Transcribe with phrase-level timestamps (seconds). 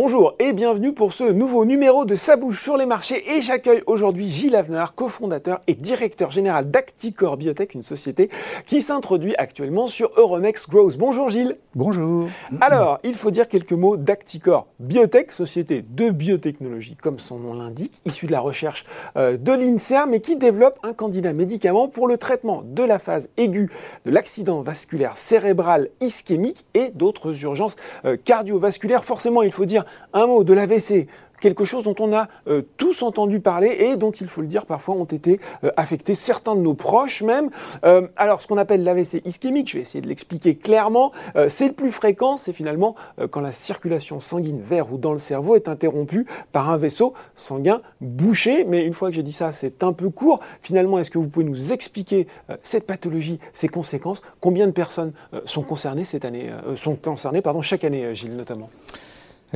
[0.00, 3.82] Bonjour et bienvenue pour ce nouveau numéro de Sa bouche sur les marchés et j'accueille
[3.88, 8.30] aujourd'hui Gilles Avenard, cofondateur et directeur général d'Acticor Biotech, une société
[8.64, 10.96] qui s'introduit actuellement sur Euronext Growth.
[10.96, 11.56] Bonjour Gilles.
[11.74, 12.28] Bonjour.
[12.60, 18.00] Alors, il faut dire quelques mots d'Acticor Biotech, société de biotechnologie comme son nom l'indique,
[18.04, 18.84] issue de la recherche
[19.16, 23.30] euh, de l'INSERM mais qui développe un candidat médicament pour le traitement de la phase
[23.36, 23.68] aiguë
[24.06, 29.04] de l'accident vasculaire cérébral ischémique et d'autres urgences euh, cardiovasculaires.
[29.04, 31.08] Forcément, il faut dire un mot de l'AVC,
[31.40, 34.66] quelque chose dont on a euh, tous entendu parler et dont, il faut le dire,
[34.66, 37.50] parfois ont été euh, affectés, certains de nos proches même.
[37.84, 41.12] Euh, alors, ce qu'on appelle l'AVC ischémique, je vais essayer de l'expliquer clairement,
[41.48, 42.94] c'est le plus fréquent, c'est finalement
[43.30, 47.80] quand la circulation sanguine vers ou dans le cerveau est interrompue par un vaisseau sanguin
[48.00, 48.64] bouché.
[48.64, 50.40] Mais une fois que j'ai dit ça, c'est un peu court.
[50.60, 52.26] Finalement, est-ce que vous pouvez nous expliquer
[52.62, 54.22] cette pathologie, ses conséquences?
[54.40, 55.12] Combien de personnes
[55.44, 58.70] sont concernées cette année, sont concernées, pardon, chaque année, Gilles, notamment?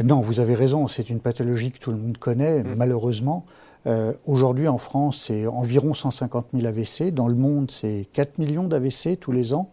[0.03, 2.75] Non, vous avez raison, c'est une pathologie que tout le monde connaît, mm.
[2.77, 3.45] malheureusement.
[3.87, 7.13] Euh, aujourd'hui, en France, c'est environ 150 000 AVC.
[7.13, 9.71] Dans le monde, c'est 4 millions d'AVC tous les ans.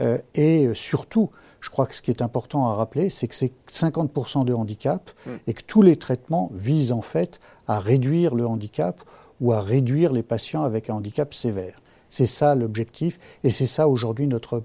[0.00, 3.52] Euh, et surtout, je crois que ce qui est important à rappeler, c'est que c'est
[3.70, 5.30] 50% de handicap mm.
[5.46, 9.00] et que tous les traitements visent en fait à réduire le handicap
[9.40, 11.81] ou à réduire les patients avec un handicap sévère.
[12.12, 14.62] C'est ça l'objectif, et c'est ça aujourd'hui notre,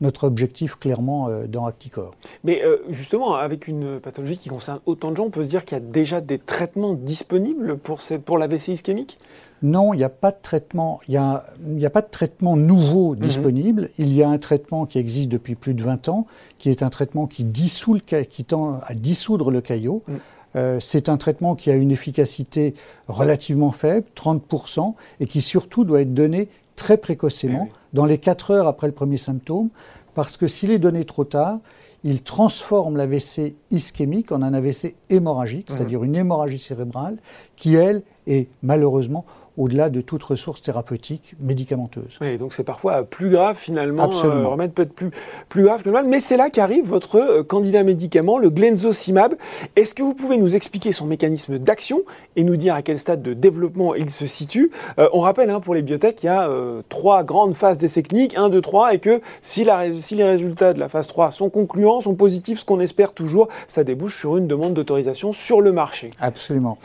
[0.00, 2.10] notre objectif clairement euh, dans Acticor.
[2.42, 5.64] Mais euh, justement, avec une pathologie qui concerne autant de gens, on peut se dire
[5.64, 9.18] qu'il y a déjà des traitements disponibles pour, cette, pour l'AVC ischémique?
[9.62, 10.98] Non, il n'y a pas de traitement.
[11.06, 11.44] Il a,
[11.80, 13.20] a pas de traitement nouveau mhm.
[13.20, 13.90] disponible.
[13.98, 16.26] Il y a un traitement qui existe depuis plus de 20 ans,
[16.58, 20.02] qui est un traitement qui dissout le, qui tend à dissoudre le caillot.
[20.08, 20.18] Mhm.
[20.56, 22.74] Euh, c'est un traitement qui a une efficacité
[23.08, 26.48] relativement faible, 30%, et qui surtout doit être donné
[26.80, 29.68] très précocement, eh dans les 4 heures après le premier symptôme,
[30.14, 31.58] parce que s'il est donné trop tard,
[32.04, 35.76] il transforme l'AVC ischémique en un AVC hémorragique, mmh.
[35.76, 37.18] c'est-à-dire une hémorragie cérébrale,
[37.56, 39.26] qui, elle, est malheureusement
[39.58, 42.18] au-delà de toute ressource thérapeutique médicamenteuse.
[42.20, 44.40] Oui, donc c'est parfois plus grave finalement, Absolument.
[44.40, 45.10] Euh, remède peut être plus,
[45.48, 49.34] plus grave que le mal, mais c'est là qu'arrive votre euh, candidat médicament, le glenzocimab.
[49.76, 52.02] Est-ce que vous pouvez nous expliquer son mécanisme d'action
[52.36, 54.70] et nous dire à quel stade de développement il se situe?
[54.98, 56.50] Euh, On rappelle, hein, pour les biotech, il y a
[56.88, 60.72] trois grandes phases d'essai cliniques, 1, 2, 3, et que si, la, si les résultats
[60.72, 64.36] de la phase 3 sont concluants, sont positifs, ce qu'on espère toujours, ça débouche sur
[64.36, 66.10] une demande d'autorisation sur le marché.
[66.20, 66.78] Absolument.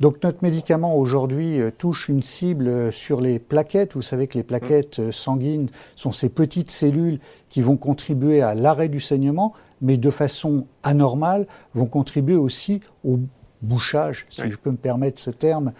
[0.00, 3.94] Donc notre médicament aujourd'hui euh, touche une cible euh, sur les plaquettes.
[3.94, 8.54] Vous savez que les plaquettes euh, sanguines sont ces petites cellules qui vont contribuer à
[8.54, 13.20] l'arrêt du saignement, mais de façon anormale vont contribuer aussi au
[13.62, 15.72] bouchage, si je peux me permettre ce terme.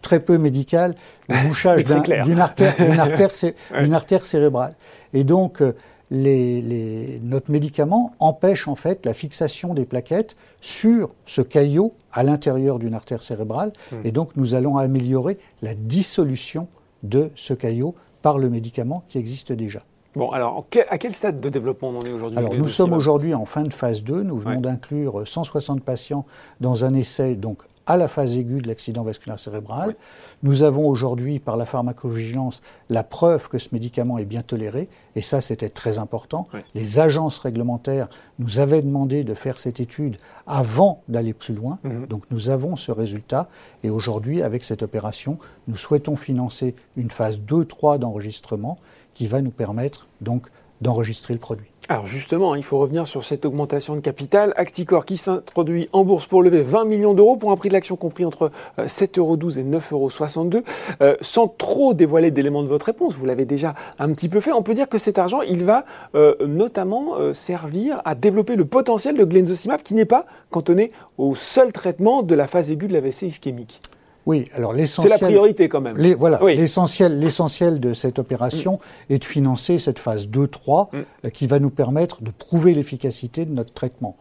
[0.00, 0.94] Très peu médical,
[1.28, 2.74] au bouchage d'une artère,
[3.94, 4.72] artère, cérébrale.
[5.12, 5.62] Et donc,
[6.10, 12.94] notre médicament empêche en fait la fixation des plaquettes sur ce caillot à l'intérieur d'une
[12.94, 13.72] artère cérébrale.
[13.92, 13.96] Hmm.
[14.04, 16.68] Et donc nous allons améliorer la dissolution
[17.02, 19.82] de ce caillot par le médicament qui existe déjà.
[20.14, 23.34] Bon, alors à quel stade de développement on en est aujourd'hui Alors nous sommes aujourd'hui
[23.34, 24.22] en fin de phase 2.
[24.22, 26.24] Nous venons d'inclure 160 patients
[26.60, 29.96] dans un essai donc à la phase aiguë de l'accident vasculaire cérébral.
[30.42, 32.60] Nous avons aujourd'hui, par la pharmacovigilance,
[32.90, 36.46] la preuve que ce médicament est bien toléré, et ça c'était très important.
[36.74, 42.06] Les agences réglementaires nous avaient demandé de faire cette étude avant d'aller plus loin, mhm.
[42.06, 43.48] donc nous avons ce résultat,
[43.82, 48.78] et aujourd'hui, avec cette opération, nous souhaitons financer une phase 2-3 d'enregistrement
[49.14, 50.48] qui va nous permettre donc
[50.82, 51.70] d'enregistrer le produit.
[51.90, 54.52] Alors justement, il faut revenir sur cette augmentation de capital.
[54.56, 57.96] Acticor qui s'introduit en bourse pour lever 20 millions d'euros pour un prix de l'action
[57.96, 60.64] compris entre 7,12 euros et 9,62 euros.
[61.00, 64.52] Euh, sans trop dévoiler d'éléments de votre réponse, vous l'avez déjà un petit peu fait,
[64.52, 68.66] on peut dire que cet argent, il va euh, notamment euh, servir à développer le
[68.66, 72.92] potentiel de glenzocimab qui n'est pas cantonné au seul traitement de la phase aiguë de
[72.92, 73.80] l'AVC ischémique.
[74.28, 75.14] Oui, alors l'essentiel.
[75.14, 75.96] C'est la priorité quand même.
[76.18, 78.74] voilà, l'essentiel, l'essentiel de cette opération
[79.08, 79.12] mm.
[79.14, 81.04] est de financer cette phase 2-3 mm.
[81.24, 84.16] euh, qui va nous permettre de prouver l'efficacité de notre traitement.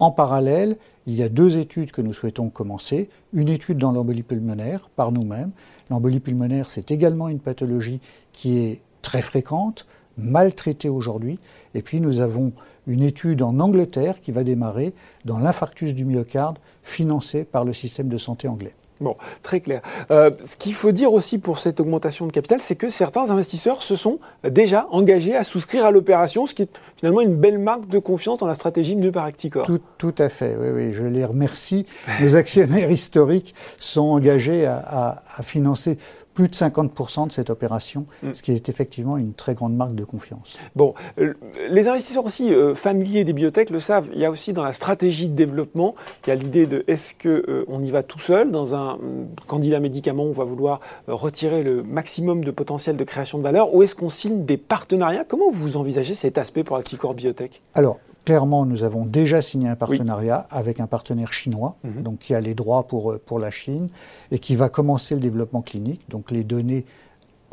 [0.00, 3.08] En parallèle, il y a deux études que nous souhaitons commencer.
[3.32, 5.50] Une étude dans l'embolie pulmonaire par nous-mêmes.
[5.88, 8.00] L'embolie pulmonaire, c'est également une pathologie
[8.34, 9.86] qui est très fréquente,
[10.18, 11.38] mal traitée aujourd'hui.
[11.74, 12.52] Et puis nous avons
[12.86, 14.92] une étude en Angleterre qui va démarrer
[15.24, 18.74] dans l'infarctus du myocarde financée par le système de santé anglais.
[19.00, 19.80] Bon, très clair.
[20.10, 23.82] Euh, ce qu'il faut dire aussi pour cette augmentation de capital, c'est que certains investisseurs
[23.82, 24.18] se sont
[24.48, 28.40] déjà engagés à souscrire à l'opération, ce qui est finalement une belle marque de confiance
[28.40, 29.64] dans la stratégie menée par Acticor.
[29.64, 31.86] Tout, tout à fait, oui, oui, je les remercie.
[32.20, 35.98] Les actionnaires historiques sont engagés à, à financer
[36.38, 38.32] plus de 50% de cette opération, mm.
[38.32, 40.56] ce qui est effectivement une très grande marque de confiance.
[40.76, 41.34] Bon, euh,
[41.68, 44.72] les investisseurs aussi euh, familiers des biotech le savent, il y a aussi dans la
[44.72, 48.20] stratégie de développement, il y a l'idée de est-ce qu'on euh, on y va tout
[48.20, 49.00] seul dans un
[49.48, 53.82] candidat médicament, on va vouloir retirer le maximum de potentiel de création de valeur, ou
[53.82, 55.24] est-ce qu'on signe des partenariats?
[55.24, 57.62] Comment vous envisagez cet aspect pour Acticor Biotech?
[57.74, 62.02] Alors, clairement, nous avons déjà signé un partenariat avec un partenaire chinois, mhm.
[62.02, 63.86] donc qui a les droits pour, euh, pour la Chine
[64.30, 66.02] et qui va commencer le développement clinique.
[66.10, 66.84] Donc les données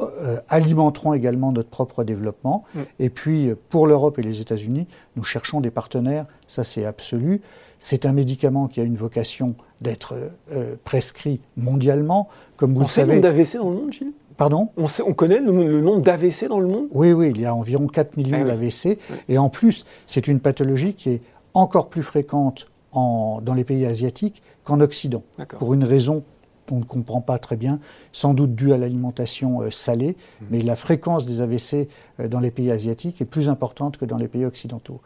[0.02, 2.66] euh, alimenteront également notre propre développement.
[2.74, 2.80] Mm.
[3.00, 4.86] Et puis, pour l'Europe et les États-Unis,
[5.16, 7.40] nous cherchons des partenaires, ça c'est absolu.
[7.80, 10.14] C'est un médicament qui a une vocation d'être
[10.52, 12.28] euh, prescrit mondialement.
[12.58, 13.22] Comme vous On le savez.
[13.22, 16.68] d'AVC dans le monde, Gilles Pardon on, sait, on, connaît le, nombre d'AVC dans le
[16.68, 16.88] monde?
[16.92, 18.98] Oui, oui, il y a environ 4 millions ah d'AVC.
[19.30, 21.22] Et en plus, c'est une pathologie qui est
[21.54, 25.24] encore plus fréquente en, dans les pays asiatiques qu'en Occident.
[25.60, 26.24] Pour une raison
[26.68, 27.80] qu'on ne comprend pas très bien,
[28.12, 30.46] sans doute due à l'alimentation euh, salée, mmh.
[30.50, 31.88] mais la fréquence des AVC
[32.20, 35.02] euh, dans les pays asiatiques est plus importante que dans les pays occidentaux.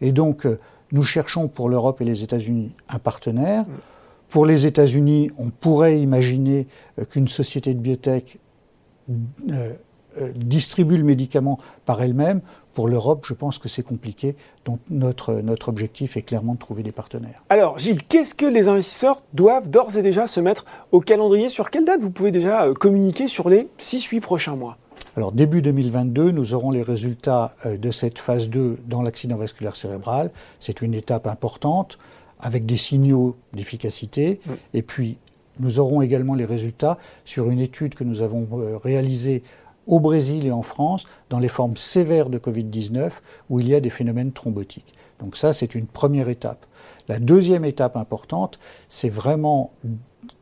[0.00, 0.58] Et donc, euh,
[0.92, 3.62] nous cherchons pour l'Europe et les États-Unis un partenaire.
[3.62, 3.72] Mmh.
[4.28, 6.68] Pour les États-Unis, on pourrait imaginer
[7.10, 8.38] qu'une société de biotech
[9.50, 9.74] euh,
[10.20, 12.40] euh, distribue le médicament par elle-même.
[12.74, 14.34] Pour l'Europe, je pense que c'est compliqué.
[14.64, 17.44] Donc notre, notre objectif est clairement de trouver des partenaires.
[17.48, 21.48] Alors Gilles, qu'est-ce que les investisseurs doivent d'ores et déjà se mettre au calendrier?
[21.48, 24.78] Sur quelle date vous pouvez déjà euh, communiquer sur les 6-8 prochains mois?
[25.16, 30.30] Alors début 2022, nous aurons les résultats de cette phase 2 dans l'accident vasculaire cérébral.
[30.60, 31.98] C'est une étape importante
[32.40, 34.40] avec des signaux d'efficacité.
[34.44, 34.52] Mm.
[34.74, 35.18] Et puis
[35.60, 39.42] nous aurons également les résultats sur une étude que nous avons euh, réalisée
[39.86, 43.10] au Brésil et en France dans les formes sévères de Covid-19
[43.48, 44.94] où il y a des phénomènes thrombotiques.
[45.20, 46.66] Donc ça, c'est une première étape.
[47.08, 48.58] La deuxième étape importante,
[48.88, 49.72] c'est vraiment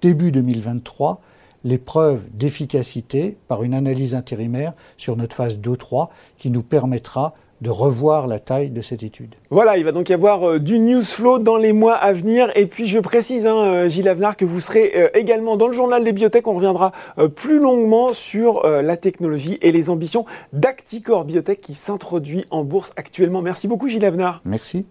[0.01, 1.21] début 2023,
[1.65, 8.27] l'épreuve d'efficacité par une analyse intérimaire sur notre phase 2-3 qui nous permettra de revoir
[8.27, 9.35] la taille de cette étude.
[9.51, 12.51] Voilà, il va donc y avoir euh, du news flow dans les mois à venir.
[12.57, 15.73] Et puis je précise, hein, euh, Gilles Avenard, que vous serez euh, également dans le
[15.73, 16.47] journal des biotech.
[16.47, 16.93] On reviendra
[17.35, 23.43] plus longuement sur la technologie et les ambitions d'Acticor Biotech qui s'introduit en bourse actuellement.
[23.43, 24.41] Merci beaucoup Gilles Avenard.
[24.45, 24.87] Merci.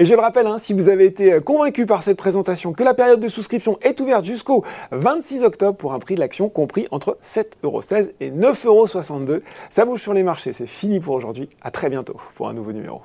[0.00, 2.82] Et je le rappelle, hein, si vous avez été euh, convaincu par cette présentation que
[2.82, 6.88] la période de souscription est ouverte jusqu'au 26 octobre pour un prix de l'action compris
[6.90, 9.42] entre 7,16€ et 9,62€.
[9.68, 11.50] Ça bouge sur les marchés, c'est fini pour aujourd'hui.
[11.60, 13.02] À très bientôt pour un nouveau numéro.